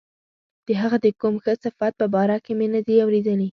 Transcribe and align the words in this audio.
د 0.67 0.69
هغه 0.81 0.97
د 1.05 1.07
کوم 1.21 1.35
ښه 1.43 1.53
صفت 1.63 1.93
په 2.01 2.05
باره 2.13 2.37
کې 2.45 2.53
مې 2.59 2.67
نه 2.75 2.81
دي 2.87 2.95
اوریدلي. 3.03 3.49